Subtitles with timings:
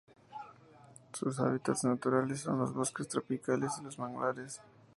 [1.13, 4.59] Sus hábitats naturales son los bosques tropicales y los manglares.